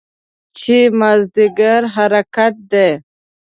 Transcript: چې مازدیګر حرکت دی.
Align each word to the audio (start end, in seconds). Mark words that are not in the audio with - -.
چې 0.59 0.77
مازدیګر 0.99 1.81
حرکت 1.95 2.53
دی. 2.71 2.89